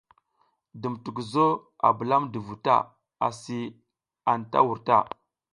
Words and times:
Dum 0.81 0.93
tukuzo 1.03 1.43
a 1.85 1.87
bulamdi 1.97 2.37
vu 2.45 2.55
ta 2.65 2.77
asi 3.27 3.57
a 3.71 4.31
anta 4.35 4.59
wur. 4.65 4.79